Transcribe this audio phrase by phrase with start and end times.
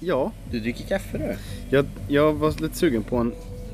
[0.00, 1.36] Ja, Du dricker kaffe du?
[1.76, 3.32] jag, jag var lite sugen på en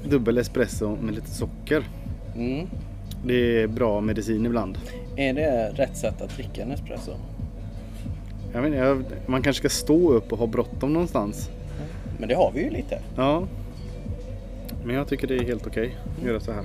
[0.09, 1.85] dubbel espresso med lite socker.
[2.37, 2.67] Mm.
[3.27, 4.79] Det är bra medicin ibland.
[5.17, 7.13] Är det rätt sätt att dricka en espresso?
[8.53, 11.51] Jag vet, inte, man kanske ska stå upp och ha bråttom någonstans.
[12.19, 12.99] Men det har vi ju lite.
[13.17, 13.47] Ja.
[14.85, 16.65] Men jag tycker det är helt okej att göra så här.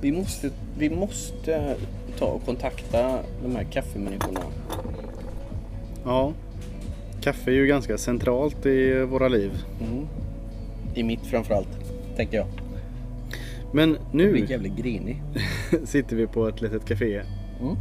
[0.00, 1.76] Vi måste, vi måste
[2.18, 4.40] ta och kontakta de här kaffemänniskorna.
[6.04, 6.32] Ja.
[7.22, 9.50] Kaffe är ju ganska centralt i våra liv.
[9.80, 10.06] Mm.
[10.94, 11.68] I mitt framförallt,
[12.16, 12.46] tänker jag.
[13.72, 15.22] Men Jag blir nu jävligt grinig.
[15.84, 17.22] sitter vi på ett litet café
[17.60, 17.76] Mm.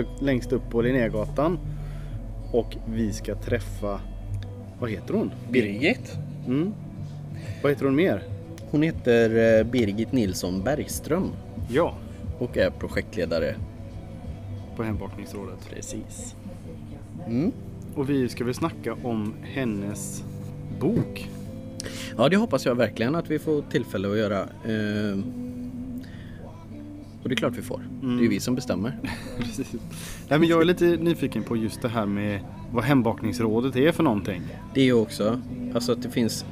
[0.00, 1.58] eh, längst upp på Linnégatan.
[2.52, 4.00] Och vi ska träffa,
[4.80, 5.30] vad heter hon?
[5.50, 6.18] Birgit.
[6.46, 6.72] Mm.
[7.62, 8.22] Vad heter hon mer?
[8.70, 11.30] Hon heter eh, Birgit Nilsson Bergström
[11.70, 11.94] Ja,
[12.38, 13.54] och är projektledare.
[14.76, 15.68] på Hembakningsrådet.
[15.74, 16.34] Precis.
[17.26, 17.52] Mm.
[17.96, 20.24] Och vi ska väl snacka om hennes
[20.80, 21.30] bok.
[22.16, 24.40] Ja, det hoppas jag verkligen att vi får tillfälle att göra.
[24.40, 25.18] Eh,
[27.22, 27.80] och det är klart vi får.
[28.00, 28.98] Det är ju vi som bestämmer.
[29.38, 29.72] Precis.
[30.28, 32.40] Nej, men jag är lite nyfiken på just det här med
[32.72, 34.42] vad Hembakningsrådet är för någonting.
[34.74, 35.40] Det är ju också,
[35.74, 36.44] alltså att det finns...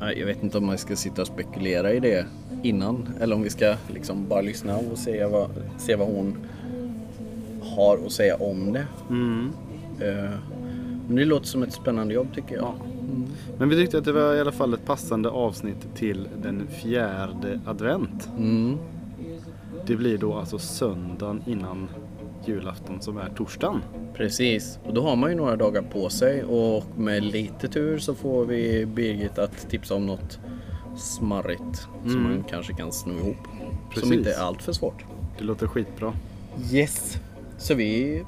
[0.00, 2.26] Jag vet inte om man ska sitta och spekulera i det
[2.62, 6.36] innan eller om vi ska liksom bara lyssna och se vad, se vad hon
[7.78, 8.86] har att säga om det.
[9.10, 9.52] Mm.
[10.00, 10.30] Eh,
[11.06, 12.74] Men det låter som ett spännande jobb tycker jag.
[13.58, 17.60] Men vi tyckte att det var i alla fall ett passande avsnitt till den fjärde
[17.66, 18.28] advent.
[18.38, 18.78] Mm.
[19.86, 21.88] Det blir då alltså söndagen innan
[22.46, 23.82] julafton som är torsdagen.
[24.14, 28.14] Precis, och då har man ju några dagar på sig och med lite tur så
[28.14, 30.38] får vi Birgit att tipsa om något
[30.96, 33.36] smarrigt som man kanske kan sno ihop.
[33.44, 34.12] Som Precis.
[34.12, 35.04] inte är allt för svårt.
[35.38, 36.12] Det låter skitbra.
[36.72, 37.18] Yes.
[37.58, 38.24] Så vi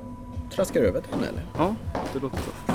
[0.54, 1.42] traskar över till henne eller?
[1.58, 1.74] Ja,
[2.12, 2.74] det låter bra.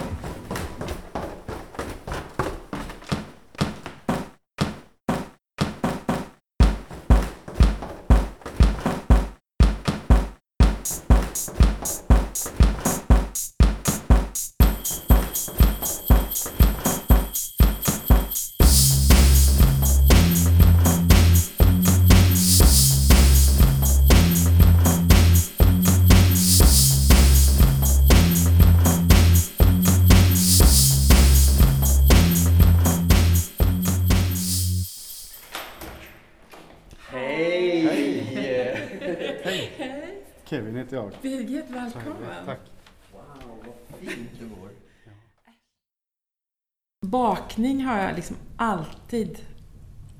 [47.01, 49.39] Bakning har jag liksom alltid,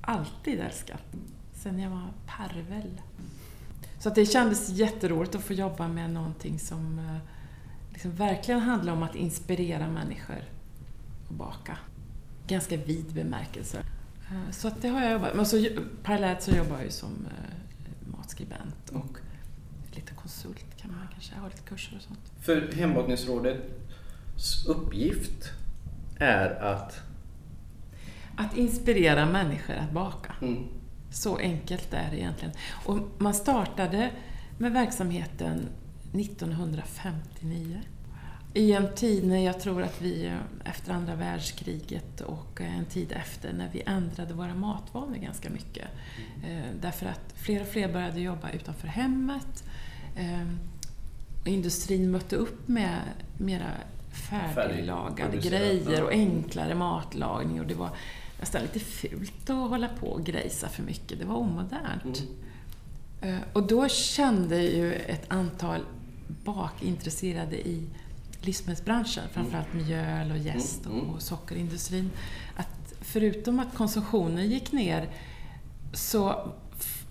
[0.02, 1.02] alltid älskat.
[1.54, 3.02] Sen jag var parvel.
[4.00, 7.18] Så att det kändes jätteroligt att få jobba med någonting som eh,
[7.92, 10.44] liksom verkligen handlar om att inspirera människor
[11.30, 11.78] att baka.
[12.48, 13.78] Ganska vid bemärkelse.
[14.32, 15.48] Eh, så att det har jag jobbat med.
[15.48, 15.66] Så,
[16.04, 19.18] parallellt så jobbar jag ju som eh, matskribent och
[19.96, 22.32] lite konsult kan man kanske ha lite kurser och sånt.
[22.42, 23.58] För hembakningsrådet,
[24.68, 25.52] uppgift
[26.20, 27.02] är att...
[28.38, 30.34] Att inspirera människor att baka.
[30.42, 30.64] Mm.
[31.12, 32.54] Så enkelt är det egentligen.
[32.86, 34.12] Och man startade
[34.58, 35.68] med verksamheten
[36.14, 37.82] 1959.
[38.54, 40.32] I en tid när jag tror att vi
[40.64, 45.88] efter andra världskriget och en tid efter när vi ändrade våra matvanor ganska mycket.
[46.48, 49.64] Eh, Därför att fler och fler började jobba utanför hemmet.
[50.16, 50.48] Eh,
[51.42, 53.00] Och industrin mötte upp med
[53.38, 53.72] mera
[54.16, 57.90] färdiglagade grejer och enklare matlagning och det var
[58.40, 61.20] nästan lite fult att hålla på och grejsa för mycket.
[61.20, 62.24] Det var omodernt.
[63.22, 65.82] Eh, Och då kände ju ett antal
[66.44, 67.88] bakintresserade i
[68.42, 71.10] livsmedelsbranschen, framförallt mjöl och jäst Mm, mm.
[71.14, 72.12] och sockerindustrin,
[72.56, 75.10] att förutom att konsumtionen gick ner
[75.94, 76.52] så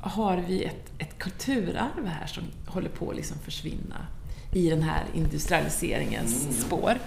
[0.01, 4.07] har vi ett, ett kulturarv här som håller på att liksom försvinna
[4.55, 6.99] i den här industrialiseringens spår.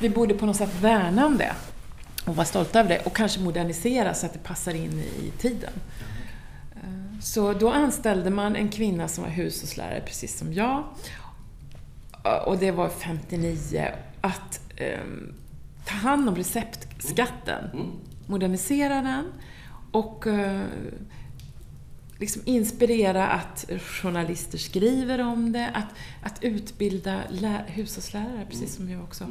[0.00, 1.52] Vi borde på något sätt värna om det
[2.26, 5.72] och vara stolta över det och kanske modernisera så att det passar in i tiden.
[6.76, 10.84] Eh, Så då anställde man en kvinna som var hushållslärare precis som jag.
[12.46, 13.88] Och det var 59.
[14.20, 15.34] Att ehm,
[15.84, 17.70] ta hand om receptskatten,
[18.26, 19.24] modernisera den
[19.92, 20.62] och eh,
[22.18, 25.86] liksom inspirera att journalister skriver om det, att,
[26.22, 29.26] att utbilda lä- hushållslärare, precis som jag också.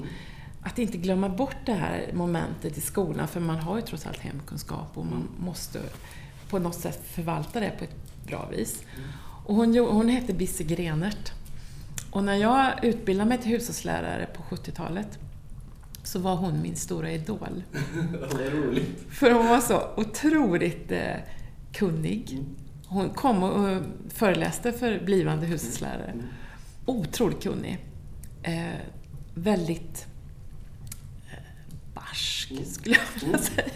[0.62, 4.20] Att inte glömma bort det här momentet i skolan, för man har ju trots allt
[4.20, 5.80] hemkunskap och man måste
[6.50, 7.96] på något sätt förvalta det på ett
[8.28, 8.84] bra vis.
[9.46, 11.32] Och hon, hon hette Bisse Grenert.
[12.12, 15.20] Och när jag utbildade mig till hushållslärare på 70-talet
[16.04, 17.64] så var hon min stora idol.
[19.10, 21.16] För hon var så otroligt eh,
[21.74, 22.44] kunnig.
[22.90, 26.14] Hon kom och föreläste för blivande hushållslärare.
[26.86, 27.78] Otroligt kunnig.
[28.44, 28.54] Eh,
[29.34, 30.08] väldigt
[31.32, 31.40] eh,
[31.94, 33.68] barsk, skulle jag vilja säga.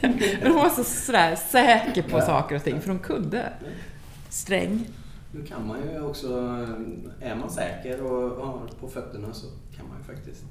[0.42, 3.54] Men hon var så sådär säker på saker och ting, för hon kunde.
[4.30, 4.88] Sträng.
[5.32, 6.28] Nu kan man ju också,
[7.22, 10.46] är man säker och har på fötterna så kan man ju faktiskt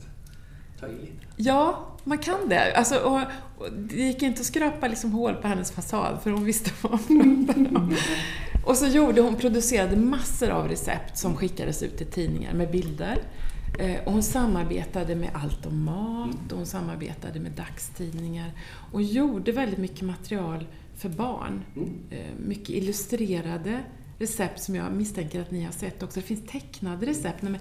[0.81, 1.13] ta i lite.
[1.37, 2.77] Ja, man kan det.
[2.77, 3.21] Alltså, och,
[3.59, 7.01] och det gick inte att skrapa liksom hål på hennes fasad, för hon visste vad
[7.09, 7.97] hon pratade om.
[8.65, 13.19] Och så gjorde hon, producerade massor av recept som skickades ut till tidningar med bilder.
[13.79, 18.53] Eh, Och hon samarbetade med Allt om mat och hon samarbetade med dagstidningar
[18.93, 20.67] och gjorde väldigt mycket material
[20.97, 21.63] för barn.
[22.11, 23.81] Eh, Mycket illustrerade
[24.19, 26.21] recept som jag misstänker att ni har sett också.
[26.21, 27.43] Det finns tecknade recept.
[27.43, 27.59] Med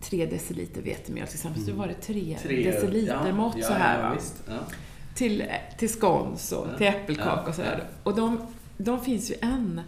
[0.00, 4.02] tre deciliter vetemjöl till exempel, så var det tre, deciliter mått så här.
[4.02, 4.16] Ja.
[4.48, 4.58] Ja.
[5.14, 5.44] Till,
[5.78, 6.76] till scones och Ja.
[6.78, 7.48] till äppelkaka Ja.
[7.48, 7.84] och sådär.
[8.02, 8.40] Och de,
[8.84, 9.80] de finns ju än.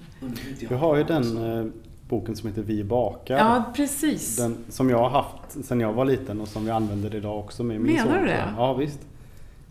[0.69, 1.67] Vi har ju den eh,
[2.09, 3.37] boken som heter Vi bakar.
[3.39, 4.37] Ja, precis.
[4.37, 7.63] Den som jag har haft sedan jag var liten och som vi använder idag också
[7.65, 8.21] med min Menar son.
[8.21, 8.55] du det?
[8.57, 9.01] Ja visst.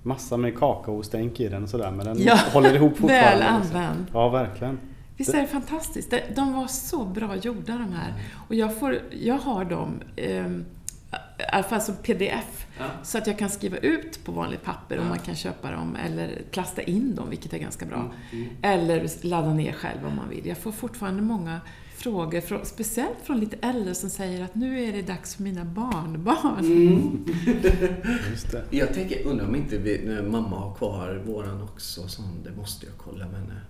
[0.03, 3.43] Massa med kakaostänk i den och sådär men den Ja, håller ihop fortfarande.
[3.45, 3.77] Väl liksom.
[3.77, 4.05] använd.
[4.13, 4.79] Ja verkligen.
[5.17, 6.11] Visst är det fantastiskt?
[6.11, 8.13] De- De var så bra gjorda de här.
[8.47, 10.45] Och jag, får, jag har dem, eh,
[11.39, 12.85] i alla fall som pdf, Ja.
[13.03, 15.09] så att jag kan skriva ut på vanligt papper och Ja.
[15.09, 18.11] man kan köpa dem eller plasta in dem, vilket är ganska bra.
[18.31, 18.47] Mm.
[18.61, 20.45] Eller ladda ner själv om man vill.
[20.47, 21.59] Jag får fortfarande många
[21.95, 25.65] frågor, från, speciellt från lite äldre som säger att nu är det dags för mina
[25.65, 26.59] barnbarn.
[26.59, 27.25] Mm.
[28.31, 28.63] Just det.
[28.69, 32.85] Jag tänker, undrar om inte vi, när mamma har kvar våran också, sån, det måste
[32.85, 33.61] jag kolla med henne.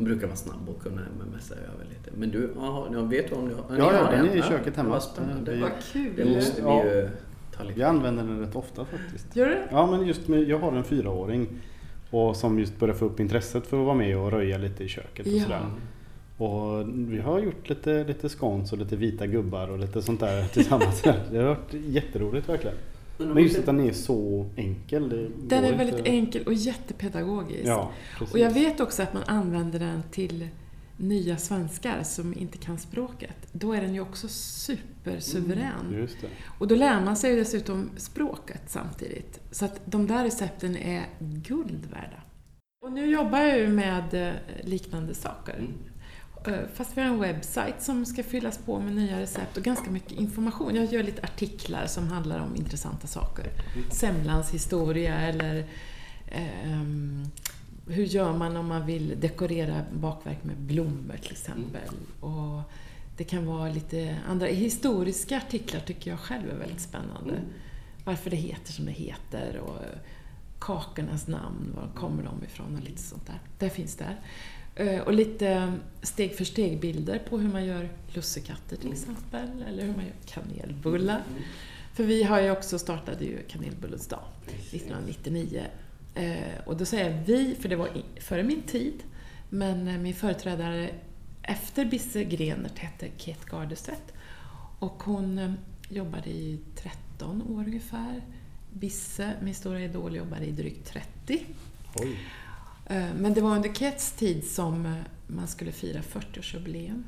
[0.00, 1.00] Hon brukar vara snabb och kunna
[1.32, 2.10] mmsa över lite.
[2.16, 3.62] Men du, aha, jag vet du om du har?
[3.68, 4.88] Ja, ni ja, har den är i köket hemma.
[4.90, 5.56] Vad spännande.
[5.60, 5.76] Vad Det
[6.16, 6.34] kul!
[6.34, 6.84] måste vi Ja.
[6.84, 7.08] ju
[7.56, 9.36] ta lite Vi använder den rätt ofta faktiskt.
[9.36, 9.58] Gör du?
[9.70, 11.48] Ja men just med, jag har en fyraåring
[12.10, 14.88] och som just börjar få upp intresset för att vara med och röja lite i
[14.88, 15.42] köket och Ja.
[15.42, 15.60] sådär.
[16.36, 20.44] Och vi har gjort lite, lite scones och lite vita gubbar och lite sånt där
[20.44, 21.02] tillsammans.
[21.30, 22.76] Det har varit jätteroligt verkligen.
[23.26, 25.30] Men just att den är så enkel.
[25.48, 27.66] Den är väldigt inte- enkel och jättepedagogisk.
[27.66, 27.92] Ja.
[28.32, 30.48] Och jag vet också att man använder den till
[30.96, 33.36] nya svenskar som inte kan språket.
[33.52, 36.08] Då är den ju också supersuverän.
[36.20, 36.26] Det.
[36.58, 39.40] Och då lär man sig ju dessutom språket samtidigt.
[39.50, 42.22] Så att de där recepten är guld värda.
[42.82, 44.32] Och nu jobbar jag ju med eh,
[44.64, 45.54] liknande saker.
[45.54, 45.72] Mm.
[46.46, 49.90] Eh, Fast vi har en webbsajt som ska fyllas på med nya recept och ganska
[49.90, 50.74] mycket information.
[50.74, 53.46] Jag gör lite artiklar som handlar om intressanta saker.
[53.90, 55.64] Semlans historia eller
[56.28, 57.24] ehm,
[57.88, 61.90] hur gör man om man vill dekorera bakverk med blommor till exempel.
[62.20, 62.62] Och
[63.16, 67.40] det kan vara lite andra historiska artiklar tycker jag själv är väldigt spännande.
[68.04, 69.78] Varför det heter som det heter och
[70.58, 73.38] kakornas namn, var kommer de ifrån och lite sånt där.
[73.58, 74.20] Det finns där.
[74.74, 75.72] Eh, Och lite
[76.02, 81.22] steg för steg-bilder på hur man gör lussekatter till exempel, eller hur man gör kanelbullar.
[81.94, 85.64] För vi har ju också startade ju kanelbullens dag 1999.
[86.14, 87.88] Eh, Och då säger jag vi, för det var
[88.20, 88.94] före min tid,
[89.48, 90.90] men eh, min företrädare
[91.42, 94.12] efter Bisse Grenert hette Kate Gardestedt.
[94.78, 95.56] Och hon
[95.88, 98.22] jobbade i 13 år ungefär.
[98.72, 101.46] Bisse, min stora idol, jobbade i drygt 30.
[101.94, 102.18] Oj.
[102.90, 104.92] Eh, Men det var under Kets tid som eh,
[105.26, 107.02] man skulle fira 40-årsjubileum.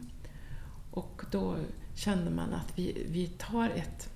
[0.91, 1.57] Och då
[1.95, 4.09] kände man att vi, vi tar ett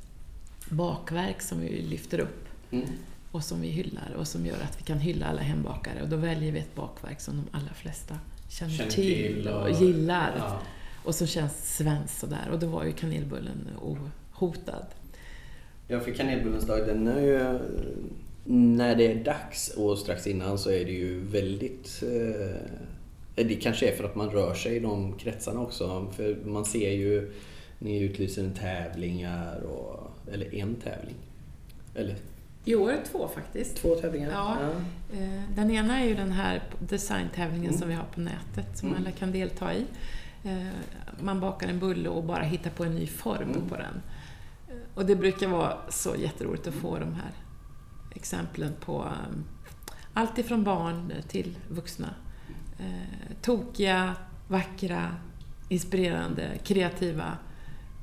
[0.71, 2.89] bakverk som vi lyfter upp Mm.
[3.33, 6.03] och som vi hyllar och som gör att vi kan hylla alla hembakare.
[6.03, 8.19] Och då väljer vi ett bakverk som de allra flesta
[8.49, 10.35] känner, Känner till, till och, och- gillar.
[10.39, 10.61] Ja.
[11.05, 12.49] Och som känns svenskt sådär.
[12.53, 14.87] Och då var ju kanelbullen ohotad.
[15.89, 17.59] Ja, för kanelbullens dag, den är ju...
[18.49, 22.03] När det är dags och strax innan så är det ju väldigt...
[22.03, 26.13] Eh, det kanske är för att man rör sig i de kretsarna också.
[26.17, 27.33] För man ser ju,
[27.79, 30.11] ni utlyser en tävlingar och...
[30.33, 31.15] Eller en tävling.
[31.95, 32.17] Eller
[32.65, 33.77] I år är två faktiskt.
[33.77, 34.31] två tävlingar.
[34.31, 34.57] Ja.
[35.19, 39.01] Eh, Den ena är ju den här designtävlingen som vi har på nätet som Mm.
[39.01, 39.85] alla kan delta i.
[40.45, 40.67] Eh,
[41.21, 43.69] Man bakar en bulle och bara hittar på en ny form Mm.
[43.69, 44.03] på den.
[44.69, 47.31] Eh, Och det brukar vara så jätteroligt att få de här
[48.17, 49.45] exemplen på um,
[50.15, 52.15] allt ifrån barn till vuxna.
[52.79, 54.15] Eh, Tokiga,
[54.49, 55.17] vackra,
[55.69, 57.39] inspirerande, kreativa.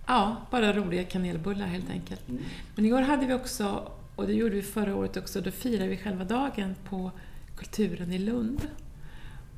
[0.08, 2.29] Ja, bara roliga kanelbullar helt enkelt.
[2.29, 2.43] Mm.
[2.75, 5.98] Men igår hade vi också, och det gjorde vi förra året också, då firade vi
[5.98, 7.12] själva dagen på
[7.58, 8.67] Kulturen i Lund.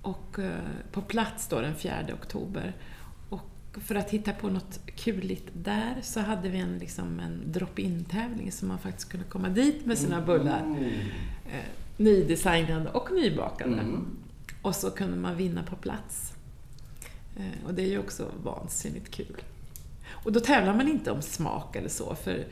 [0.02, 0.60] Och eh,
[0.92, 2.74] på plats då den 4 oktober.
[3.82, 8.51] För att hitta på något kuligt där så hade vi en, liksom en drop-in tävling
[8.51, 10.63] så man faktiskt kunde komma dit med sina bullar.
[10.63, 10.84] Mm.
[11.46, 11.65] Eh,
[11.98, 13.74] nydesignade och nybakade.
[13.74, 14.17] Mm.
[14.62, 16.34] Och så kunde man vinna på plats.
[17.38, 19.41] Eh, och det är ju också vansinnigt kul.
[20.10, 22.46] Och då tävlar man inte om smak eller så, för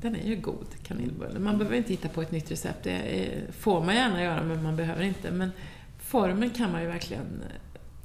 [0.00, 1.42] den är ju god, kanelbullen.
[1.42, 2.84] Man behöver inte hitta på ett nytt recept.
[2.84, 5.30] Det är, får man gärna göra, men man behöver inte.
[5.30, 5.50] Men
[5.98, 7.42] formen kan man ju verkligen...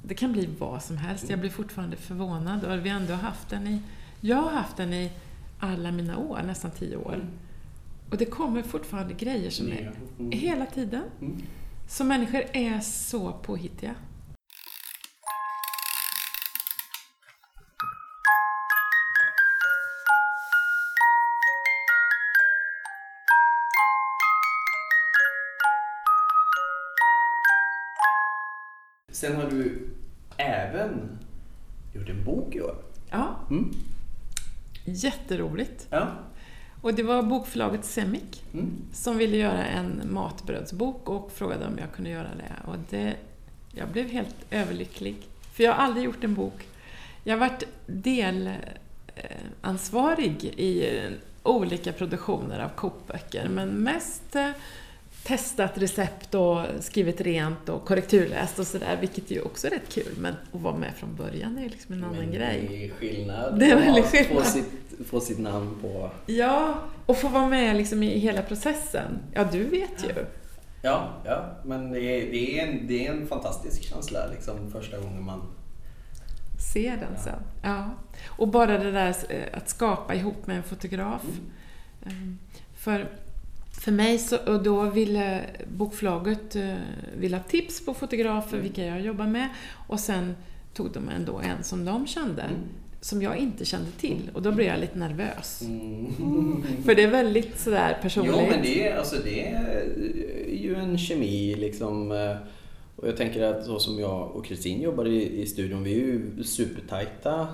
[0.08, 1.30] Det kan bli vad som helst.
[1.30, 2.64] Jag blir fortfarande förvånad.
[2.64, 3.82] Och vi ändå haft den i...
[4.20, 5.12] Jag har haft den i
[5.60, 7.28] alla mina år, nästan tio år.
[8.10, 10.30] Och det kommer fortfarande grejer som är Mm.
[10.32, 11.02] hela tiden.
[11.20, 11.42] Mm.
[11.88, 13.94] Så människor är så påhittiga.
[29.12, 29.88] Sen har du
[30.36, 31.18] även
[31.94, 32.76] gjort en bok i år.
[33.10, 33.72] Ja, Mm.
[34.84, 35.86] jätteroligt.
[35.90, 36.08] Ja.
[36.80, 38.22] Och det var bokförlaget Semic
[38.54, 38.70] Mm.
[38.92, 42.52] som ville göra en matbrödsbok och frågade om jag kunde göra det.
[42.70, 43.14] Och det,
[43.72, 45.16] jag blev helt överlycklig.
[45.52, 46.66] För jag har aldrig gjort en bok.
[47.24, 47.64] Jag har varit
[49.62, 51.10] delansvarig i eh,
[51.42, 54.50] olika produktioner av kokböcker, men mest eh,
[55.26, 60.14] testat recept och skrivit rent och korrekturläst och sådär, vilket ju också är rätt kul.
[60.18, 62.66] Men att vara med från början är ju liksom en annan Men grej.
[62.68, 63.58] Det är skillnad.
[63.58, 64.46] Det är väldigt Få skillnad.
[64.46, 64.72] sitt,
[65.06, 66.10] få sitt namn på...
[66.26, 66.74] Ja,
[67.06, 69.18] och få vara med liksom i hela processen.
[69.34, 70.24] Ja, du vet ju.
[70.82, 71.44] Ja, ja.
[71.64, 75.42] men det är, det, är en, det är en fantastisk känsla liksom första gången man...
[76.72, 77.22] Se den Ja.
[77.24, 77.38] sen.
[77.62, 77.90] Ja.
[78.26, 81.22] Och bara det där eh, att skapa ihop med en fotograf.
[82.02, 82.38] Mm.
[82.38, 83.08] Eh, För,
[83.80, 85.40] för mig så, och då ville
[85.76, 86.74] bokförlaget eh,
[87.18, 89.48] ville ha tips på fotografer, vilka jag jobbar med.
[89.88, 90.36] Och sen
[90.74, 92.54] tog de ändå en som de kände, Mm.
[93.00, 94.30] som jag inte kände till.
[94.34, 95.62] Och då blev jag lite nervös.
[95.62, 96.62] Mm.
[96.84, 98.34] För det är väldigt sådär personligt.
[98.40, 99.84] Jo, men det är, alltså, det är
[100.52, 102.12] ju en kemi liksom.
[102.12, 102.36] eh,
[102.96, 105.98] Och jag tänker att så som jag och Kristin jobbar i, i studion, vi är
[106.04, 107.48] ju supertajta.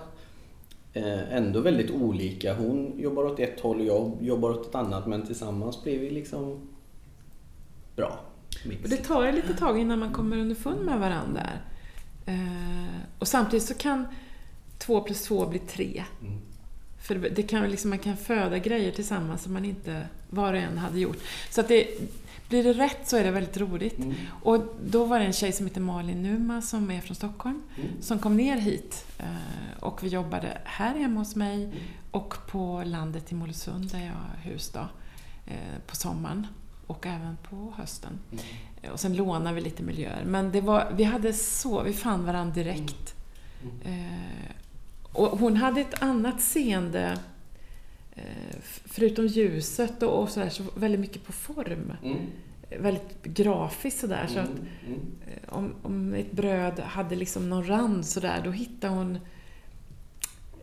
[0.94, 2.54] Eh, ändå väldigt olika.
[2.54, 5.06] Hon jobbar åt ett håll och jag jobbar åt ett annat.
[5.06, 6.60] Men tillsammans blir vi liksom
[7.96, 8.20] bra.
[8.66, 8.90] Mix.
[8.90, 11.46] Det tar ju lite tag innan man kommer underfund med varandra.
[12.26, 14.06] Eh, och samtidigt så kan
[14.78, 16.04] två plus två bli tre.
[16.20, 16.38] Mm.
[17.02, 20.78] För det kan, liksom, man kan föda grejer tillsammans som man inte var och en
[20.78, 21.18] hade gjort.
[21.50, 21.88] Så att det,
[22.48, 23.98] blir det rätt så är det väldigt roligt.
[23.98, 24.14] Mm.
[24.42, 27.88] Och då var det en tjej som heter Malin Numa som är från Stockholm Mm.
[28.02, 29.04] som kom ner hit.
[29.18, 29.26] eh,
[29.80, 31.76] Och vi jobbade här hemma hos mig Mm.
[32.10, 34.80] och på landet i Mollösund där jag har hus då,
[35.46, 36.46] eh, på sommaren
[36.86, 38.18] och även på hösten.
[38.32, 38.92] Mm.
[38.92, 40.24] Och sen lånade vi lite miljöer.
[40.24, 43.14] Men det var, vi hade så, vi fann varandra direkt.
[43.84, 44.04] Mm.
[44.04, 44.50] Eh,
[45.12, 47.18] och hon hade ett annat seende,
[48.14, 51.92] eh, förutom ljuset och, sådär, så väldigt mycket på form.
[52.04, 52.16] Mm.
[52.80, 54.26] Väldigt grafiskt sådär.
[54.28, 54.66] Så att Mm.
[54.86, 55.00] Mm.
[55.26, 59.18] eh, om, om ett bröd hade liksom någon rand sådär, då hittade hon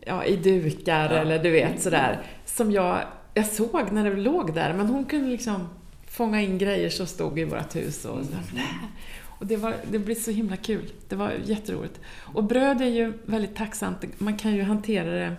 [0.06, 1.18] ja, i dukar Ja.
[1.18, 2.20] eller du vet sådär.
[2.46, 3.00] Som jag,
[3.34, 5.68] jag såg när det låg där, men hon kunde liksom
[6.08, 8.04] fånga in grejer som stod i vårt hus.
[8.04, 8.40] Och, sådär.
[9.40, 10.92] Och det, var, det blev så himla kul.
[11.08, 12.00] Det var jätteroligt.
[12.34, 14.04] Och bröd är ju väldigt tacksamt.
[14.20, 15.32] Man kan ju hantera det...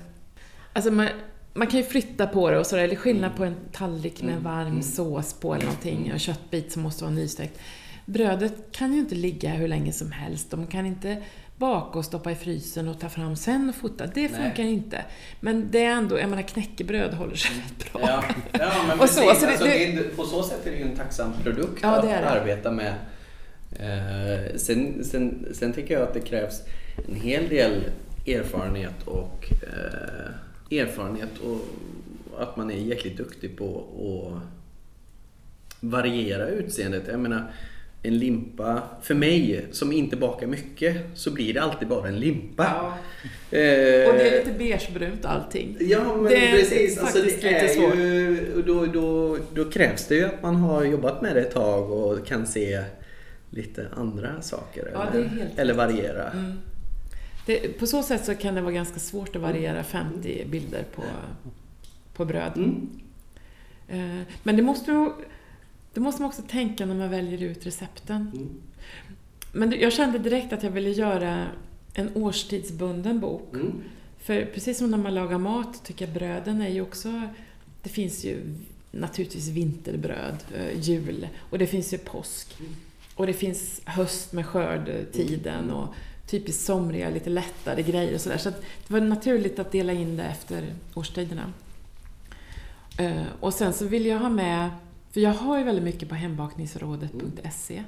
[0.74, 1.08] Alltså man,
[1.54, 2.84] man kan ju flytta på det och sådär.
[2.84, 4.44] Eller skillnad på en tallrik med Mm.
[4.44, 4.82] varm Mm.
[4.84, 7.60] sås på eller någonting och en köttbit som måste vara nystekt.
[8.06, 10.52] Brödet kan ju inte ligga hur länge som helst.
[10.52, 11.24] De kan inte
[11.58, 14.06] baka och stoppa i frysen och ta fram sen och fota.
[14.06, 14.42] Det Nej.
[14.42, 15.06] funkar inte.
[15.40, 18.02] Men det är ändå, jag menar knäckebröd håller sig rätt bra.
[18.04, 19.40] Ja, ja men Och så, precis.
[19.40, 22.06] så det- alltså, det- på så sätt är det ju en tacksam produkt Ja, att
[22.24, 22.94] arbeta med.
[23.80, 26.62] Eh, sen, sen, sen tycker jag att det krävs
[27.08, 27.84] en hel del
[28.28, 31.62] erfarenhet och eh, erfarenhet och
[32.42, 33.84] att man är jäkligt duktig på
[34.36, 34.42] att
[35.80, 37.04] variera utseendet.
[37.08, 37.52] Jag menar,
[38.04, 42.64] en limpa, för mig som inte bakar mycket så blir det alltid bara en limpa.
[42.64, 42.98] Ja.
[43.58, 45.78] Eh, Och det är lite beigebrunt allting.
[45.80, 46.98] Ja men Det är precis.
[46.98, 51.22] Alltså, faktiskt det är ju, då, då, då krävs det ju att man har jobbat
[51.22, 52.84] med det ett tag och kan se
[53.52, 54.92] lite andra saker.
[54.94, 56.32] Ja, eller, eller variera.
[56.32, 56.58] Mm.
[57.46, 61.04] Det, på så sätt så kan det vara ganska svårt att variera 50 bilder på,
[62.14, 62.52] på bröd.
[62.56, 62.90] Mm.
[63.88, 65.12] Eh, Men det måste,
[65.94, 68.32] det måste man också tänka när man väljer ut recepten.
[68.36, 68.50] Mm.
[69.54, 71.46] Men jag kände direkt att jag ville göra
[71.94, 73.54] en årstidsbunden bok.
[73.54, 73.74] Mm.
[74.20, 77.22] För precis som när man lagar mat tycker jag bröden är ju också...
[77.84, 78.38] Det finns ju
[78.92, 82.58] naturligtvis vinterbröd, eh, jul och det finns ju påsk.
[83.22, 85.94] Och det finns höst med skördtiden och
[86.28, 88.38] typiskt somriga, lite lättare grejer och sådär.
[88.38, 91.54] Så att det var naturligt att dela in det efter årstiderna.
[92.98, 94.70] Eh, och sen så vill jag ha med,
[95.12, 97.84] för jag har ju väldigt mycket på hembakningsrådet.se.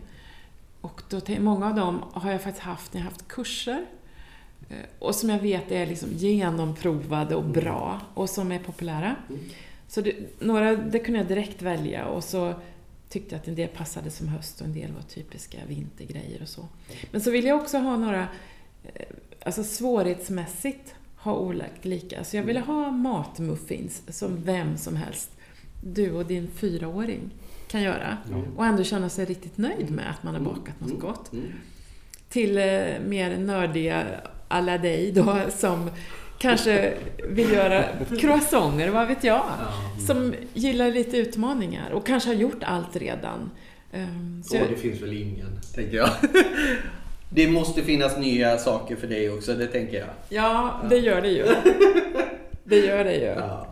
[0.81, 3.85] Och då, många av dem har jag faktiskt haft när jag haft kurser.
[4.69, 9.15] eh, Och som jag vet är liksom genomprovade och bra och som är populära.
[9.29, 9.41] Mm.
[9.87, 12.53] Så det, några det kunde jag direkt välja och så
[13.13, 16.67] tyckte att en del passade som höst och en del var typiska vintergrejer och så.
[17.11, 18.27] Men så vill jag också ha några,
[18.83, 19.05] eh,
[19.45, 22.23] alltså svårighetsmässigt ha olagt lika.
[22.23, 25.31] Så jag ville ha matmuffins som vem som helst,
[25.83, 27.19] du och din fyraåring,
[27.67, 28.17] kan göra.
[28.57, 31.01] Och ändå känna sig riktigt nöjd med att man har bakat något Mm.
[31.01, 31.33] gott.
[31.33, 31.45] Mm.
[32.29, 32.63] Till eh,
[33.07, 34.05] mer nördiga
[34.47, 35.89] alla dig då som
[36.43, 36.93] kanske
[37.27, 37.83] vill göra
[38.19, 39.43] croissanter, vad vet jag.
[40.07, 43.51] Som gillar lite utmaningar och kanske har gjort allt redan.
[43.93, 46.09] Ehm, Så Och jag, det finns väl ingen, tänker jag.
[47.29, 50.09] Det måste finnas nya saker för dig också, det tänker jag.
[50.29, 51.45] ja, det gör det ju.
[52.63, 53.25] Det gör det ju.
[53.25, 53.67] Ja.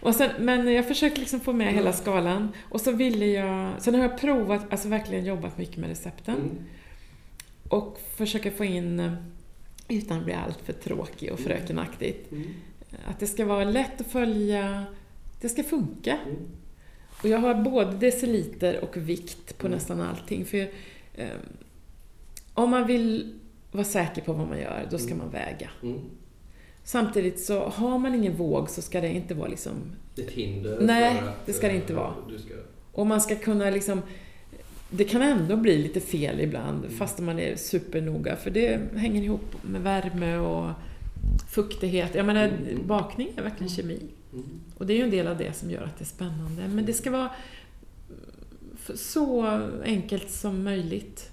[0.00, 2.48] Och sen, men jag försökte liksom få med hela skalan.
[2.68, 3.70] Och så ville jag...
[3.78, 6.34] Sen har jag provat, alltså verkligen jobbat mycket med recepten.
[6.34, 6.56] Mm.
[7.68, 9.16] Och försöka få in,
[9.90, 12.44] utan att bli allt för tråkig och frökenaktigt, Mm.
[13.06, 14.84] att det ska vara lätt att följa,
[15.40, 16.18] det ska funka.
[16.26, 16.36] Mm.
[17.22, 19.76] Och jag har både deciliter och vikt på Mm.
[19.78, 20.44] nästan allting.
[20.44, 20.58] För
[21.14, 21.28] eh,
[22.54, 23.38] om man vill
[23.72, 25.18] vara säker på vad man gör, då ska Mm.
[25.18, 25.70] man väga.
[25.82, 26.00] Mm.
[26.84, 29.72] Samtidigt så har man ingen våg så ska det inte vara liksom...
[30.18, 32.14] Ett hinder Nej, det ska det inte eh, vara.
[32.38, 32.54] Ska...
[32.92, 34.02] Och man ska kunna liksom...
[34.90, 36.96] Det kan ändå bli lite fel ibland Mm.
[36.96, 40.70] fast man är supernoga för det hänger ihop med värme och
[41.50, 42.14] fuktighet.
[42.14, 42.86] Jag menar, Mm.
[42.86, 44.00] bakning är verkligen kemi.
[44.32, 44.44] Mm.
[44.78, 46.68] Och det är ju en del av det som gör att det är spännande.
[46.68, 47.30] Men det ska vara
[48.94, 49.46] så
[49.84, 51.30] enkelt som möjligt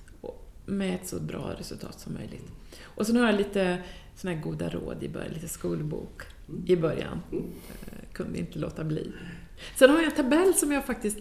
[0.65, 2.45] med ett så bra resultat som möjligt.
[2.83, 3.77] Och sen har jag lite
[4.15, 6.63] såna här goda råd i början, lite skolbok Mm.
[6.67, 7.21] i början.
[7.31, 7.43] Mm.
[7.85, 9.11] Eh, Kunde inte låta bli.
[9.75, 11.17] Sen har jag en tabell som jag faktiskt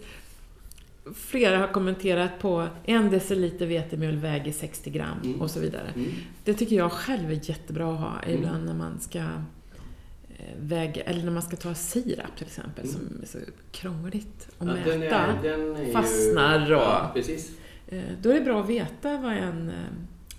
[1.15, 5.41] Flera har kommenterat på en deciliter vetemjöl väger 60 gram Mm.
[5.41, 5.93] och så vidare.
[5.97, 6.11] Mm.
[6.45, 8.39] Det tycker jag själv är jättebra att ha Mm.
[8.39, 12.97] ibland när man ska eh, väga, eller när man ska ta sirap till exempel Mm.
[12.97, 13.39] som är så
[13.73, 14.87] krångligt att Ja, mäta.
[14.93, 17.53] den är, den är fastnar och- Ja, precis.
[17.89, 19.75] Eh, Då är det bra att veta vad en eh,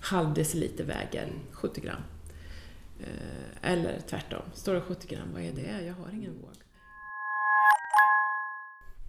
[0.00, 1.34] halv deciliter väger, Mm.
[1.52, 2.02] 70 gram.
[3.00, 5.86] Eh, Eller tvärtom, står det 70 gram, vad är det?
[5.86, 6.50] Jag har ingen våg.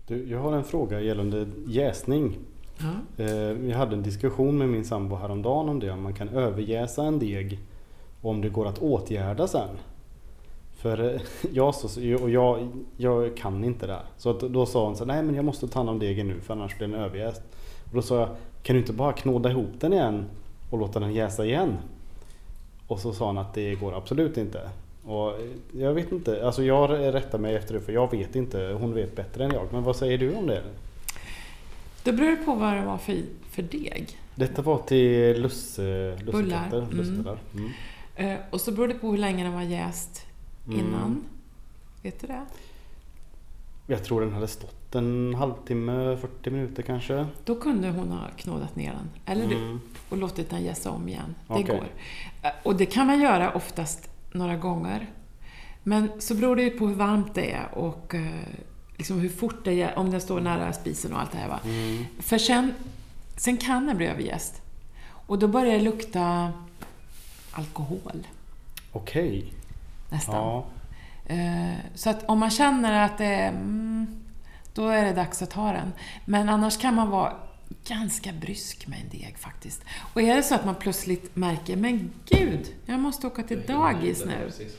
[0.10, 2.38] Du, jag har en fråga gällande jäsning.
[2.78, 3.24] Ja.
[3.26, 7.04] Eh, Vi hade en diskussion med min sambo häromdagen om det, om man kan överjäsa
[7.04, 7.60] en deg
[8.22, 9.70] och om det går att åtgärda sen.
[10.76, 11.22] För eh,
[11.54, 11.88] jag, så,
[12.24, 12.68] och jag,
[12.98, 14.06] jag kan inte det här.
[14.18, 16.54] Så då sa hon så nej men jag måste ta hand om degen nu för
[16.54, 17.42] annars blir den överjäst.
[17.90, 18.30] Och då sa jag,
[18.64, 20.26] kan du inte bara knåda ihop den igen
[20.70, 21.78] och låta den jäsa igen?
[22.88, 24.70] Och så sa hon att det går absolut inte.
[25.10, 28.78] Och eh, jag vet inte, alltså jag rättar mig efter det för jag vet inte,
[28.80, 29.68] hon vet bättre än jag.
[29.74, 30.64] Men vad säger du om det?
[32.04, 33.18] Då beror det på vad det var för,
[33.52, 34.18] för deg.
[34.36, 37.28] Detta var till lusse, lussekatter, mm.
[37.56, 37.72] Mm.
[38.16, 40.26] Eh, Och så beror det på hur länge den var jäst
[40.68, 40.80] Mm.
[40.80, 41.24] innan.
[42.04, 42.46] Vet du det?
[43.88, 47.26] Jag tror den hade stått en halvtimme, 40 minuter kanske.
[47.46, 49.10] Då kunde hon ha knådat ner den.
[49.26, 49.80] Eller du, Mm.
[50.10, 51.36] och låtit den jäsa om igen.
[51.48, 51.66] Det Okej.
[51.66, 51.86] går.
[52.44, 55.10] Eh, Och det kan man göra oftast några gånger.
[55.84, 58.48] Men så beror det ju på hur varmt det är och eh,
[58.98, 61.48] liksom hur fort det är, om den står nära spisen och allt det här.
[61.50, 61.60] Va?
[61.66, 62.06] Mm.
[62.20, 62.74] För sen,
[63.36, 64.62] sen kan den bli överjäst.
[65.06, 66.52] Och då börjar det lukta
[67.52, 68.28] alkohol
[68.92, 69.54] Okej.
[70.10, 70.36] nästan.
[70.36, 70.66] Ja.
[71.26, 73.50] Eh, Så att om man känner att det är...
[73.50, 74.08] Mm,
[74.74, 75.94] då är det dags att ta den.
[76.26, 77.34] Men annars kan man vara
[77.88, 79.84] ganska brysk med en deg faktiskt.
[80.14, 84.26] Och är det så att man plötsligt märker, men gud, jag måste åka till dagis
[84.26, 84.46] nu.
[84.46, 84.78] Precis.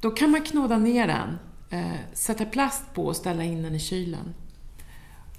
[0.00, 1.38] Då kan man knåda ner den,
[1.70, 4.34] eh, sätta plast på och ställa in den i kylen.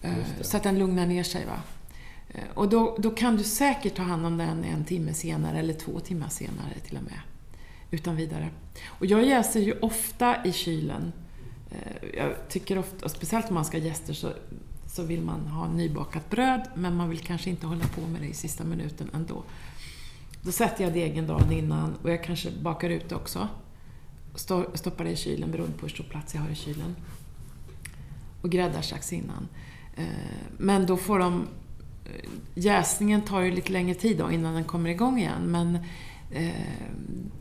[0.01, 1.45] Eh, så att den lugnar ner sig.
[1.45, 1.59] Va?
[2.29, 5.73] Eh, och då, då kan du säkert ta hand om den en timme senare, eller
[5.73, 7.19] två timmar senare till och med.
[7.91, 8.49] Utan vidare.
[8.85, 11.13] Och jag jäser ju ofta i kylen.
[12.17, 14.33] Jag tycker ofta, speciellt om man ska ha gäster, så,
[14.95, 18.27] så vill man ha nybakat bröd, men man vill kanske inte hålla på med det
[18.27, 19.43] i sista minuten ändå.
[20.41, 23.47] Då sätter jag degen dagen innan och jag kanske bakar ut det också.
[24.73, 26.95] Stoppar det i kylen beroende på hur stor plats jag har i kylen.
[28.41, 29.47] Och gräddar strax innan.
[29.95, 30.05] Eh,
[30.57, 31.47] men då får de...
[32.05, 35.75] Eh, jäsningen tar ju lite längre tid då innan den kommer igång igen men
[36.31, 36.51] eh,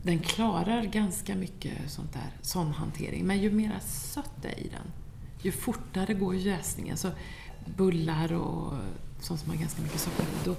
[0.03, 3.25] den klarar ganska mycket sånt där, sån hantering.
[3.25, 4.91] Men ju mera sött det är i den,
[5.41, 6.97] ju fortare går jäsningen.
[6.97, 7.11] Så
[7.65, 8.73] bullar och
[9.19, 10.55] sånt som har ganska mycket socker i, då,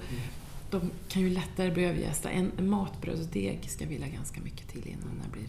[0.71, 2.31] de kan ju lättare bli överjästa.
[2.31, 5.49] En, en matbrödsdeg ska vilja ganska mycket till innan den blir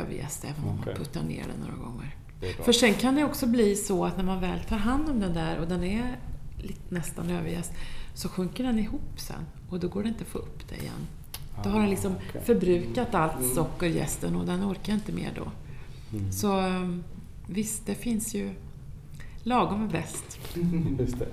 [0.00, 0.92] överjäst, även om Okej.
[0.94, 2.16] man puttar ner den några gånger.
[2.64, 5.34] För sen kan det också bli så att när man väl tar hand om den
[5.34, 6.18] där och den är
[6.88, 7.72] nästan överjäst,
[8.14, 11.06] så sjunker den ihop sen och då går det inte att få upp det igen.
[11.64, 12.42] Då har den liksom Ah, okej.
[12.44, 15.52] förbrukat allt socker, jästen, och den orkar inte mer då.
[16.18, 16.32] Mm.
[16.32, 17.04] Så um,
[17.46, 18.54] visst, det finns ju...
[19.42, 20.38] Lagom är bäst.
[20.98, 21.28] Just det.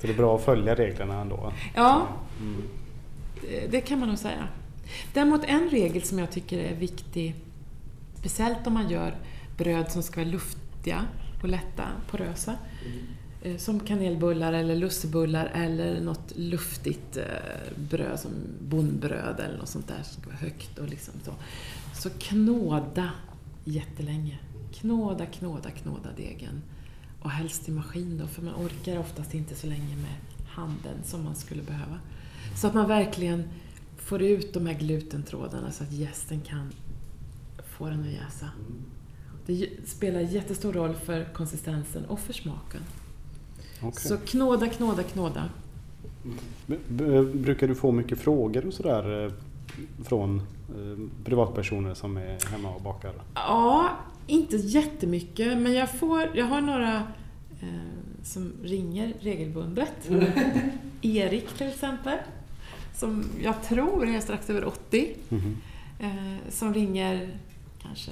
[0.00, 1.52] Så det är bra att följa reglerna ändå.
[1.74, 2.06] Ja,
[2.40, 2.62] Mm.
[3.40, 4.48] det, det kan man nog säga.
[5.14, 7.34] Däremot en regel som jag tycker är viktig,
[8.14, 9.14] speciellt om man gör
[9.56, 11.04] bröd som ska vara luftiga
[11.42, 12.56] och lätta, porösa.
[13.42, 17.24] eh, Som kanelbullar eller lussebullar eller något luftigt eh,
[17.76, 18.30] bröd som
[18.60, 21.32] bondbröd eller något sånt där som ska vara högt och liksom så.
[21.94, 23.10] Så knåda
[23.64, 24.38] jättelänge.
[24.74, 26.62] Knåda, knåda, knåda degen.
[27.26, 30.14] Och helst i maskin då, för man orkar oftast inte så länge med
[30.48, 31.98] handen som man skulle behöva.
[32.56, 33.44] Så att man verkligen
[33.96, 36.72] får ut de här glutentrådarna så att jästen kan
[37.76, 38.50] få den att jäsa.
[39.46, 42.80] Det spelar jättestor roll för konsistensen och för smaken.
[43.82, 44.08] Okej.
[44.08, 45.44] Så knåda, knåda, knåda.
[47.32, 49.32] Brukar du få mycket frågor och sådär eh,
[50.04, 53.12] från eh, privatpersoner som är hemma och bakar?
[53.34, 53.90] Ja,
[54.26, 56.96] inte jättemycket, men jag, får, jag har några
[57.60, 57.68] eh,
[58.22, 60.10] som ringer regelbundet.
[61.02, 62.18] Erik till exempel,
[62.94, 65.16] som jag tror är strax över 80.
[65.28, 65.56] Mhm.
[65.98, 67.38] eh, som ringer
[67.82, 68.10] kanske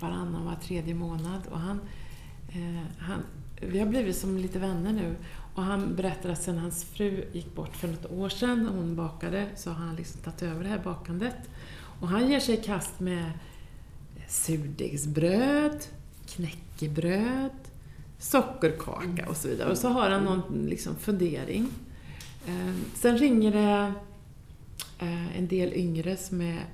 [0.00, 1.40] varannan, var tredje månad.
[1.50, 1.80] Och han,
[2.48, 3.22] eh, han,
[3.60, 5.16] vi har blivit som lite vänner nu.
[5.54, 8.96] Och han berättar att sen hans fru gick bort för något år sedan och hon
[8.96, 11.36] bakade så har han liksom tagit över det här bakandet.
[12.00, 13.30] Och han ger sig i kast med
[14.28, 15.84] surdegsbröd,
[16.26, 17.50] knäckebröd,
[18.18, 19.70] sockerkaka och så vidare.
[19.70, 21.68] Och så har han någon liksom fundering.
[22.46, 23.92] Eh, Sen ringer det
[24.98, 26.64] eh, en del yngre som, är,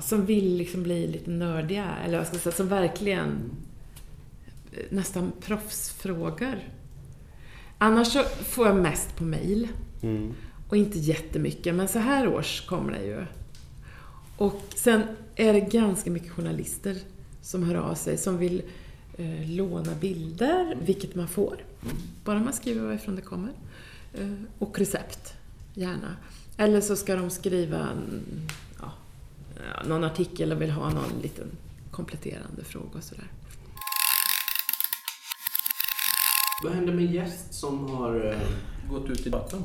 [0.00, 3.50] som vill liksom bli lite nördiga, eller vad ska jag säga, som verkligen
[4.72, 6.68] eh, nästan proffsfrågar.
[7.78, 9.68] Annars så får jag mest på mail.
[10.02, 10.32] Mm.
[10.68, 13.26] Och inte jättemycket, men så här års kommer det ju.
[14.36, 15.02] Och sen
[15.36, 16.96] är det ganska mycket journalister
[17.42, 18.62] som hör av sig som vill
[19.18, 21.56] eh, låna bilder, vilket man får.
[22.24, 23.52] Bara man skriver varifrån det kommer.
[24.14, 25.34] Eh, och recept,
[25.74, 26.16] gärna.
[26.56, 27.88] Eller så ska de skriva
[28.80, 28.92] ja,
[29.56, 31.46] eh, någon artikel och vill ha någon liten
[31.90, 33.28] kompletterande fråga och sådär.
[36.64, 39.62] Vad händer med en gäst som har eh, gått ut i datorn?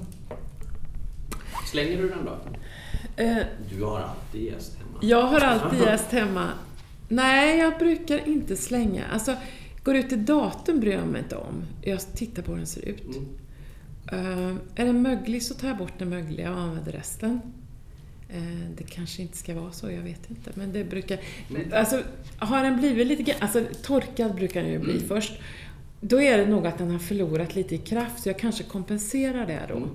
[1.71, 2.37] Slänger du den då?
[3.15, 3.37] Eh,
[3.75, 4.99] Du har alltid gäst hemma.
[5.01, 6.49] Jag har alltid jäst hemma.
[7.07, 9.05] Nej, jag brukar inte slänga.
[9.13, 9.35] Alltså,
[9.83, 11.63] går ut i datorn bryr jag mig inte om.
[11.81, 13.03] Jag tittar på hur den ser ut.
[13.15, 13.27] Mm.
[14.11, 17.41] Eh, är den möglig så tar jag bort den mögliga och använder resten.
[18.29, 18.41] Eh,
[18.77, 20.51] det kanske inte ska vara så, jag vet inte.
[20.53, 21.19] Men det brukar...
[21.49, 21.61] Mm.
[21.73, 22.01] Alltså,
[22.37, 23.35] har den blivit lite.
[23.39, 25.07] Alltså, torkad brukar den ju bli Mm.
[25.07, 25.33] först.
[26.01, 29.47] Då är det nog att den har förlorat lite i kraft, så jag kanske kompenserar
[29.47, 29.75] det då.
[29.77, 29.89] Mm.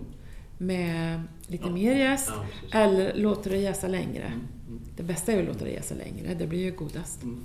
[0.58, 1.72] Med lite Ja.
[1.72, 2.32] mer jäst.
[2.70, 2.78] Ja.
[2.78, 4.24] Eller låter det jäsa längre.
[4.24, 4.40] Mm.
[4.68, 4.80] Mm.
[4.96, 7.22] Det bästa är att låta det jäsa längre, det blir ju godast.
[7.22, 7.40] Mm.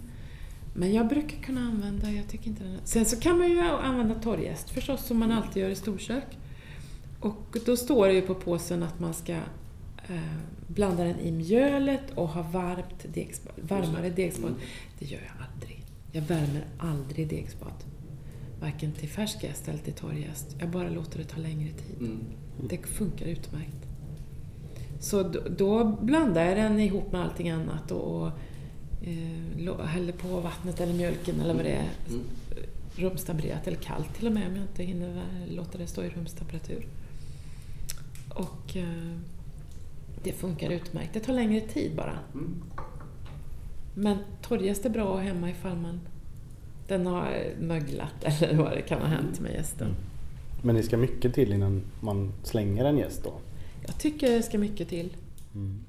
[0.73, 2.79] Men jag brukar kunna använda, jag tycker inte den är...
[2.83, 6.23] Sen så kan man ju använda torrjäst förstås, som man alltid gör i storkök.
[7.19, 10.19] Och då står det ju på påsen att man ska eh,
[10.67, 14.49] blanda den i mjölet och ha varmt degsbad, varmare degsbad.
[14.49, 14.61] Mm.
[14.99, 15.83] Det gör jag aldrig.
[16.11, 17.73] Jag värmer aldrig degsbad.
[18.61, 20.55] Varken till färsk jäst eller till torrjäst.
[20.59, 21.97] Jag bara låter det ta längre tid.
[22.59, 22.67] Mm.
[22.67, 23.79] Det funkar utmärkt.
[24.99, 28.31] Så då, då blandar jag den ihop med allting annat och, och
[29.01, 31.89] eh, häller på vattnet eller mjölken eller vad det är.
[32.09, 32.21] Mm.
[32.95, 36.87] Rumstempererat eller kallt till och med om jag inte hinner låta det stå i rumstemperatur.
[38.29, 39.17] Och eh,
[40.23, 41.13] det funkar utmärkt.
[41.13, 42.19] Det tar längre tid bara.
[42.33, 42.63] Mm.
[43.95, 45.99] Men torrjäst är bra hemma ifall man
[46.87, 49.95] den har möglat eller vad det kan ha hänt med gästen.
[50.63, 53.33] Men det ska mycket till innan man slänger en gäst då?
[53.87, 55.15] Jag tycker det ska mycket till.
[55.55, 55.83] Mm.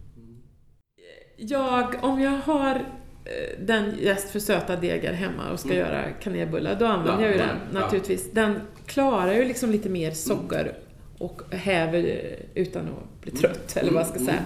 [1.36, 5.78] Jag, om jag har eh, den jäst för söta degar hemma och ska Mm.
[5.78, 7.80] göra kanelbullar, då använder Ja, jag ju den ja.
[7.80, 8.30] naturligtvis.
[8.32, 10.74] Den klarar ju liksom lite mer socker
[11.18, 12.20] och häver
[12.54, 14.26] utan att bli trött, eller vad jag ska Mm.
[14.26, 14.44] säga.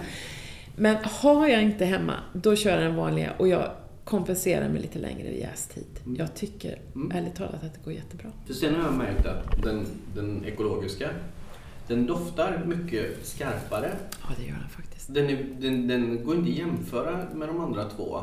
[0.75, 3.71] Men har jag inte hemma, då kör jag den vanliga och jag
[4.05, 5.85] kompenserar med lite längre jästid.
[6.05, 6.15] Mm.
[6.19, 7.11] Jag tycker Mm.
[7.11, 8.31] ärligt talat att det går jättebra.
[8.45, 11.09] För sen har jag märkt att den, den ekologiska,
[11.87, 13.91] den doftar mycket skarpare.
[14.21, 15.13] Ja, det gör den faktiskt.
[15.13, 18.21] Den, är, den, den går inte att jämföra med de andra två.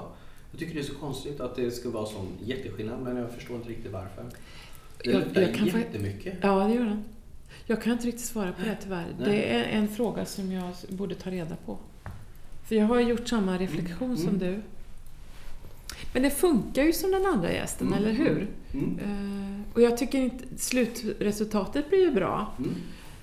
[0.51, 3.57] Jag tycker det är så konstigt att det ska vara sån jätteskillnad, men jag förstår
[3.57, 4.23] inte riktigt varför.
[4.23, 6.35] Den Jag- luktar jag kan jättemycket.
[6.43, 7.05] Ja, det gör den.
[7.67, 9.07] Jag kan inte riktigt svara på det tyvärr.
[9.19, 9.29] Nej.
[9.31, 11.79] Det är en fråga som jag borde ta reda på.
[12.69, 14.39] För jag har gjort samma reflektion som Mm.
[14.39, 14.63] du.
[16.13, 17.99] Men det funkar ju som den andra gästen, Mm.
[17.99, 18.49] eller hur?
[18.75, 18.99] Mm.
[18.99, 20.45] Eh, och jag tycker inte...
[20.59, 22.53] Slutresultatet blir ju bra.
[22.59, 22.75] Mm.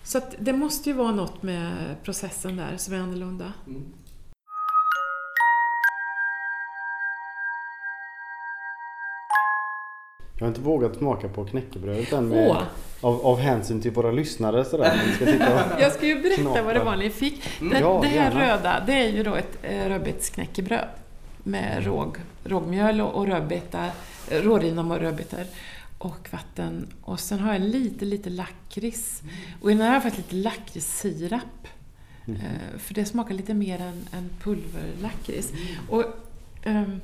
[0.04, 1.72] Så att det måste ju vara något med
[2.04, 3.54] processen där som är annorlunda.
[3.68, 3.84] Mm.
[10.38, 12.62] Jag har inte vågat smaka på knäckebrödet än med, Åh!
[13.02, 15.02] av, av hänsyn till våra lyssnare sådär.
[15.08, 16.64] Vi ska sitta Jag ska ju berätta Knaprar.
[16.64, 17.62] vad det var ni fick.
[17.62, 17.74] Mm.
[17.74, 18.42] Det, Ja, det här gärna.
[18.56, 20.88] röda, det är ju då ett eh, rödbetsknäckebröd
[21.50, 23.92] med råg, rågmjöl och, och rödbetar,
[24.32, 25.46] eh, och rödbetor
[25.98, 26.88] och vatten.
[27.02, 29.22] Och sen har jag lite, lite lakrits.
[29.62, 31.68] Och i den här har jag faktiskt lite lakritssirap.
[32.28, 32.42] Mm.
[32.42, 35.54] Eh, för det smakar lite mer än, än pulverlakrits.
[35.90, 36.04] Och,
[36.64, 37.02] ehm,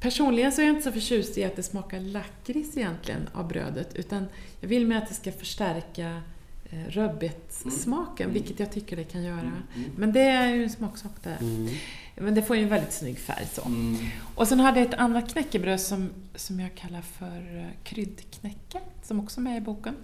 [0.00, 3.94] personligen så är jag inte så förtjust i att det smakar lakrits egentligen av brödet.
[3.94, 4.26] Utan
[4.60, 6.22] jag vill med att det ska förstärka
[6.70, 8.34] rödbetssmaken, Mm.
[8.34, 9.40] vilket jag tycker det kan göra.
[9.40, 9.62] Mm.
[9.96, 11.36] Men det är ju en smaksak där.
[11.40, 11.68] mm.
[12.16, 13.62] Men det får ju en väldigt snygg färg så.
[13.64, 13.96] Mm.
[14.34, 19.20] Och sen hade jag ett annat knäckebröd som, som jag kallar för eh, kryddknäcke, som
[19.20, 19.94] också är med i boken.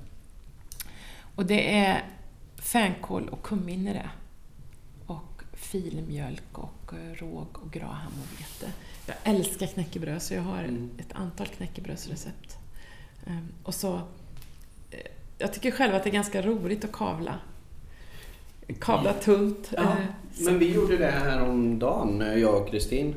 [1.35, 2.05] Och det är
[2.57, 4.11] fänkål och kummin i det.
[5.07, 8.73] Och filmjölk och eh, råg och graham och vete.
[9.07, 10.91] Jag älskar knäckebröd så jag har Mm.
[10.99, 12.57] ett antal knäckebrödsrecept.
[13.27, 14.01] Ehm, Och så...
[15.39, 17.35] eh, Jag tycker själv att det är ganska roligt att kavla.
[18.81, 19.71] Kavla tunt.
[19.77, 19.89] Ja, eh,
[20.45, 23.15] men vi gjorde det här om dagen, jag och Kristin.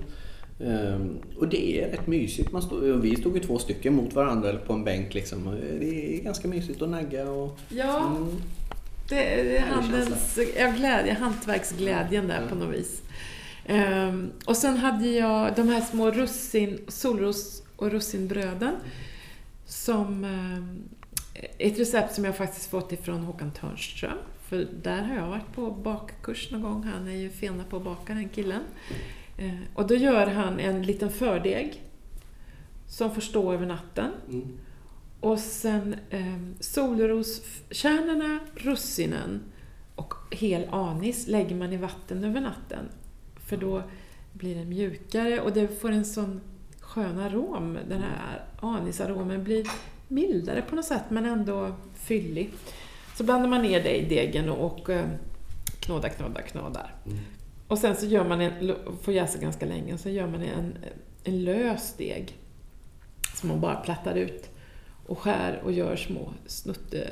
[0.63, 2.51] Ehm, och det är rätt mysigt.
[2.51, 5.47] Man stod, vi stod ju två stycken mot varandra på en bänk liksom.
[5.47, 7.59] Och Det är ganska mysigt att nagga och...
[7.69, 8.27] Ja, Mm.
[9.09, 12.47] Det är det är Härlig handels, ja, glädje, hantverksglädjen där Ja.
[12.49, 13.01] på något vis.
[13.65, 18.75] Ehm, och sen hade jag de här små russin, solros och russinbröden.
[19.65, 20.83] Som ehm,
[21.57, 24.17] ett recept som jag faktiskt fått ifrån Håkan Törnström.
[24.41, 26.83] För där har jag varit på bakkurs någon gång.
[26.83, 28.61] Han är ju fena på att baka den killen.
[29.37, 31.83] Eh, och då gör han en liten fördeg.
[32.87, 34.11] Som får stå över natten.
[34.29, 34.57] Mm.
[35.19, 39.41] Och sen eh, solroskärnorna, russinen
[39.95, 42.85] och hel anis lägger man i vatten över natten.
[43.35, 43.83] För då
[44.33, 46.41] blir den mjukare och det får en sån
[46.79, 47.77] skön arom.
[47.89, 49.67] Den här anisaromen blir
[50.07, 52.49] mildare på något sätt men ändå fyllig.
[53.17, 55.09] Så blandar man ner det i degen och, eh,
[55.79, 56.95] knådar, knådar, knådar.
[57.05, 57.17] Mm.
[57.67, 60.77] Och sen så gör man en, får jäsa ganska länge, och så gör man en,
[61.23, 62.37] en lös deg
[63.35, 64.49] som man bara plattar ut
[65.05, 67.09] och skär och gör små snutte,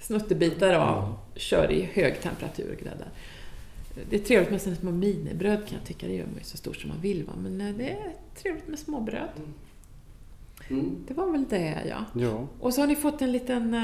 [0.00, 1.18] snuttebitar av.
[1.34, 3.08] Kör i hög temperatur och gräddar.
[4.10, 6.06] Det är trevligt med sådana små minibröd kan jag tycka.
[6.06, 7.24] Det gör man ju så stort som man vill.
[7.24, 7.32] Va?
[7.36, 9.28] Men eh, det är trevligt med småbröd.
[9.36, 9.54] Mm.
[11.08, 12.04] Det var väl det ja.
[12.22, 12.46] Ja.
[12.60, 13.74] Och så har ni fått en liten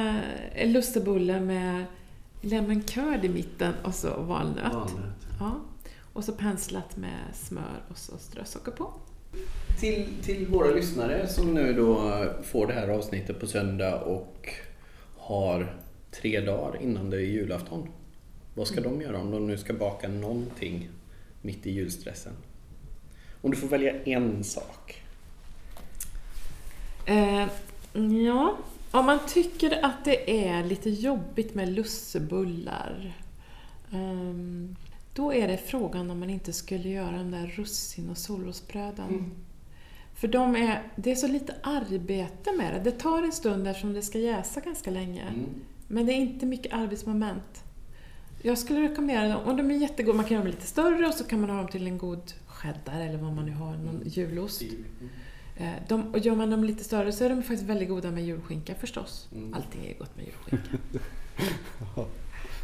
[0.54, 1.84] eh, lussebulle med
[2.40, 4.72] lemon curd i mitten och så valnöt.
[4.72, 5.26] Valnöt.
[5.40, 5.60] Ja.
[6.12, 8.92] Och så penslat med smör och så strösocker på.
[9.80, 14.48] Till, till våra lyssnare som nu då får det här avsnittet på söndag och
[15.16, 15.76] har
[16.10, 17.88] tre dagar innan det är julafton.
[18.54, 20.88] Vad ska de göra om de nu ska baka någonting
[21.42, 22.32] mitt i julstressen?
[23.40, 25.03] Om du får välja en sak.
[27.04, 27.48] Eh,
[28.26, 28.56] ja,
[28.90, 33.12] om man tycker att det är lite jobbigt med lussebullar
[33.92, 34.76] ehm,
[35.14, 39.08] då är det frågan om man inte skulle göra de där russin och solrosbröden.
[39.08, 39.30] Mm.
[40.14, 42.90] För de är, det är så lite arbete med det.
[42.90, 45.22] Det tar en stund eftersom det ska jäsa ganska länge.
[45.22, 45.46] Mm.
[45.88, 47.64] Men det är inte mycket arbetsmoment.
[48.42, 49.42] Jag skulle rekommendera dem.
[49.44, 50.16] Och de är jättegoda.
[50.16, 52.32] Man kan göra dem lite större och så kan man ha dem till en god
[52.46, 54.62] cheddar eller vad man nu har, någon julost.
[54.62, 54.68] Eh,
[55.88, 58.74] De, och gör man dem lite större så är de faktiskt väldigt goda med julskinka
[58.74, 59.28] förstås.
[59.32, 59.54] Mm.
[59.54, 60.78] Allting är gott med julskinka.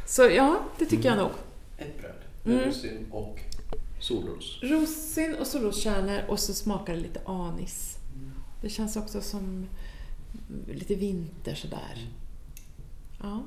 [0.07, 1.31] så ja, det tycker jag nog.
[1.79, 2.65] Ett bröd med Mm.
[2.65, 3.41] russin och
[4.01, 4.59] solros.
[4.63, 7.97] Russin och solroskärnor och så smakar det lite anis.
[8.63, 9.67] Det känns också som
[10.69, 12.09] lite vinter sådär.
[13.23, 13.43] Ja.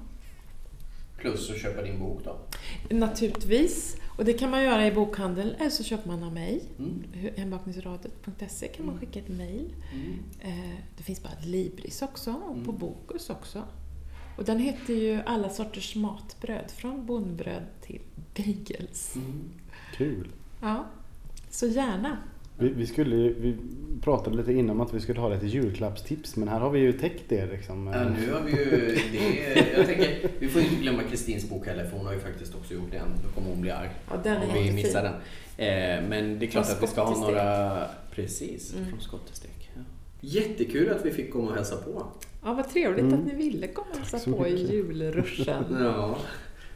[1.18, 2.38] Plus att köpa din bok då.
[2.96, 3.98] Naturligtvis.
[4.18, 6.64] Och det kan man göra i bokhandeln eller så köper man av mig.
[6.80, 7.04] Mm.
[7.38, 9.74] Hembakningsradet.se kan man skicka ett mail.
[9.94, 10.20] Mm.
[10.40, 12.78] Eh, Det finns på Adlibris också och på Mm.
[12.78, 13.64] Bokus också.
[14.38, 18.02] Och den heter ju Alla sorters matbröd, från bondbröd till
[18.36, 19.16] bagels.
[19.16, 19.50] Mm.
[19.98, 20.28] Kul.
[20.62, 20.86] Ja,
[21.50, 22.18] så gärna.
[22.58, 23.56] Vi, vi, skulle, vi
[24.02, 26.94] pratade lite innan om att vi skulle ha lite julklappstips men här har vi ju
[26.94, 27.88] täckt det liksom.
[27.88, 28.96] Ja, nu har vi ju...
[29.12, 32.56] Det, jag tänker, vi får inte glömma Kristins bok heller för hon har ju faktiskt
[32.56, 33.08] också gjort en.
[33.24, 35.14] Då kommer hon bli arg Ja, den är om vi missar den.
[35.58, 37.88] Eh, men det är klart Från att vi ska ha några...
[38.12, 38.90] Precis, Mm.
[38.90, 39.70] från skott till stek.
[39.76, 39.82] Ja.
[40.22, 42.06] Jättekul att vi fick komma och hälsa på.
[42.44, 43.14] Ja, vad trevligt Mm.
[43.14, 44.70] att ni ville komma och hälsa på i mycket.
[44.74, 45.64] julruschen.
[45.80, 46.18] Ja.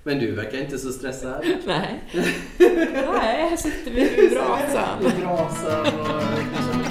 [0.07, 1.45] Men du verkar inte så stressad.
[1.65, 2.03] Nej.
[2.57, 4.99] Nej, här sitter vi vid brasan.
[5.01, 6.86] Brasan och